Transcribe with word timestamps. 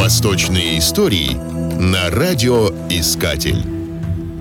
Восточные 0.00 0.78
истории 0.78 1.34
на 1.78 2.08
радиоискатель. 2.08 3.62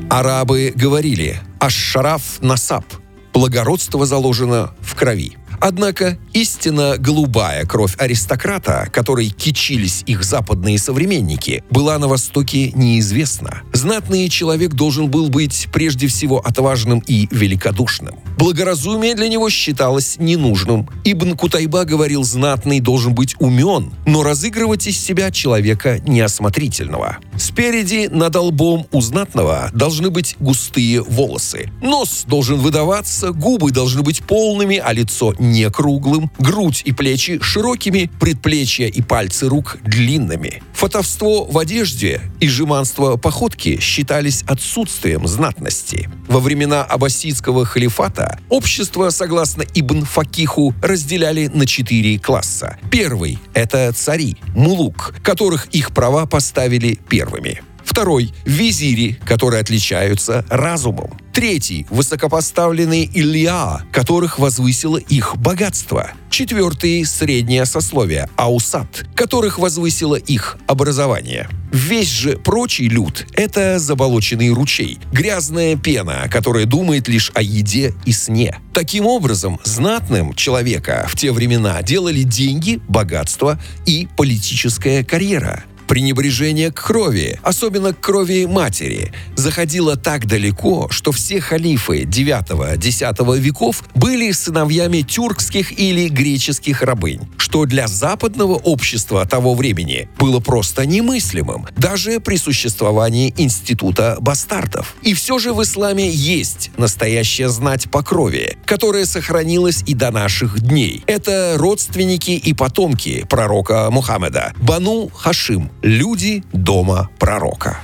Арабы 0.10 0.72
говорили 0.74 1.42
«Аш-шараф 1.60 2.42
насаб»– 2.42 2.86
благородство 3.34 4.06
заложено 4.06 4.74
в 4.80 4.96
крови. 4.96 5.38
Однако 5.62 6.18
истинно 6.34 6.96
голубая 6.98 7.66
кровь 7.66 7.96
аристократа, 7.98 8.88
которой 8.92 9.30
кичились 9.30 10.04
их 10.06 10.24
западные 10.24 10.80
современники, 10.80 11.64
была 11.70 11.98
на 11.98 12.08
Востоке 12.08 12.72
неизвестна. 12.72 13.62
Знатный 13.74 14.30
человек 14.30 14.74
должен 14.74 15.10
был 15.10 15.30
быть 15.30 15.68
прежде 15.72 16.08
всего 16.08 16.40
отважным 16.40 17.04
и 17.06 17.28
великодушным. 17.32 18.20
Благоразумие 18.38 19.16
для 19.16 19.28
него 19.28 19.50
считалось 19.50 20.16
ненужным. 20.18 20.90
Ибн 21.04 21.36
Кутайба 21.36 21.84
говорил, 21.84 22.24
знатный 22.24 22.80
должен 22.80 23.14
быть 23.14 23.36
умен, 23.40 23.92
но 24.06 24.24
разыгрывать 24.24 24.88
из 24.88 24.98
себя 24.98 25.32
человека 25.32 26.00
неосмотрительного. 26.08 27.18
Спереди 27.38 28.08
над 28.12 28.36
лбом 28.36 28.88
у 28.92 29.02
знатного 29.02 29.72
должны 29.74 30.10
быть 30.10 30.36
густые 30.40 31.02
волосы. 31.02 31.70
Нос 31.82 32.24
должен 32.28 32.60
выдаваться, 32.60 33.32
губы 33.32 33.72
должны 33.72 34.04
быть 34.04 34.24
полными, 34.24 34.78
а 34.78 34.94
лицо 34.94 35.34
не 35.52 35.70
круглым, 35.70 36.32
грудь 36.40 36.82
и 36.86 36.92
плечи 36.92 37.40
широкими, 37.42 38.10
предплечья 38.20 38.88
и 38.88 39.02
пальцы 39.02 39.48
рук 39.48 39.78
длинными. 39.84 40.62
Фотовство 40.74 41.46
в 41.46 41.58
одежде 41.58 42.22
и 42.40 42.48
жеманство 42.48 43.18
походки 43.18 43.80
считались 43.80 44.44
отсутствием 44.44 45.28
знатности. 45.28 46.10
Во 46.28 46.40
времена 46.40 46.84
аббасидского 46.84 47.66
халифата 47.66 48.40
общество, 48.50 49.10
согласно 49.10 49.64
Ибн 49.74 50.06
Факиху, 50.06 50.74
разделяли 50.82 51.48
на 51.48 51.66
четыре 51.66 52.18
класса. 52.20 52.78
Первый– 52.92 53.40
это 53.54 53.92
цари, 53.94 54.38
мулук, 54.56 55.14
которых 55.24 55.68
их 55.68 55.94
права 55.94 56.26
поставили 56.26 57.00
первыми. 57.10 57.62
Второй– 58.00 58.34
визири, 58.46 59.20
которые 59.26 59.60
отличаются 59.60 60.46
разумом. 60.48 61.20
Третий– 61.34 61.86
высокопоставленные 61.90 63.10
Илья, 63.14 63.82
которых 63.92 64.40
возвысило 64.40 64.96
их 64.96 65.36
богатство. 65.36 66.12
Четвертый– 66.30 67.04
среднее 67.06 67.66
сословие, 67.66 68.30
аусат, 68.38 69.06
которых 69.16 69.60
возвысило 69.60 70.16
их 70.16 70.58
образование. 70.66 71.50
Весь 71.74 72.10
же 72.10 72.38
прочий 72.38 72.88
люд– 72.88 73.28
это 73.34 73.80
заболоченный 73.80 74.50
ручей, 74.50 74.98
грязная 75.12 75.76
пена, 75.76 76.30
которая 76.32 76.66
думает 76.66 77.10
лишь 77.10 77.32
о 77.36 77.42
еде 77.42 77.94
и 78.06 78.14
сне. 78.14 78.60
Таким 78.74 79.06
образом, 79.06 79.60
знатным 79.66 80.34
человека 80.36 81.06
в 81.10 81.18
те 81.18 81.34
времена 81.34 81.82
делали 81.82 82.24
деньги, 82.24 82.80
богатство 82.88 83.60
и 83.86 84.08
политическая 84.16 85.04
карьера 85.04 85.66
пренебрежение 85.90 86.72
к 86.72 86.84
крови, 86.84 87.40
особенно 87.42 87.94
к 87.94 88.00
крови 88.00 88.46
матери, 88.46 89.12
заходило 89.36 89.98
так 89.98 90.28
далеко, 90.28 90.88
что 90.92 91.12
все 91.12 91.42
халифы 91.42 92.04
IX-X 92.04 93.40
веков 93.40 93.84
были 93.96 94.32
сыновьями 94.32 95.02
тюркских 95.02 95.78
или 95.78 96.08
греческих 96.08 96.84
рабынь, 96.84 97.22
что 97.38 97.66
для 97.66 97.88
западного 97.88 98.54
общества 98.54 99.26
того 99.26 99.56
времени 99.56 100.08
было 100.20 100.40
просто 100.40 100.86
немыслимым, 100.86 101.68
даже 101.76 102.20
при 102.20 102.38
существовании 102.38 103.34
института 103.38 104.18
бастардов. 104.22 104.96
И 105.02 105.16
все 105.16 105.40
же 105.40 105.54
в 105.54 105.64
исламе 105.64 106.08
есть 106.08 106.70
настоящая 106.78 107.50
знать 107.50 107.90
по 107.90 108.04
крови, 108.04 108.58
которая 108.66 109.06
сохранилась 109.06 109.84
и 109.88 109.96
до 109.96 110.12
наших 110.12 110.60
дней. 110.60 111.04
Это 111.08 111.56
родственники 111.58 112.32
и 112.32 112.54
потомки 112.54 113.26
пророка 113.28 113.90
Мухаммеда, 113.90 114.54
Бану 114.58 115.10
Хашим, 115.16 115.72
Люди 115.82 116.44
дома 116.52 117.10
пророка. 117.20 117.80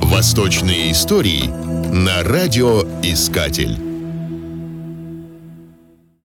Восточные 0.00 0.92
истории 0.92 1.50
на 1.92 2.22
радиоискатель. 2.22 3.91